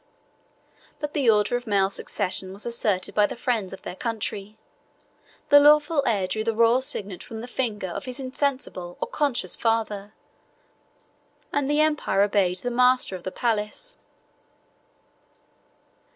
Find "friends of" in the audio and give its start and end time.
3.35-3.83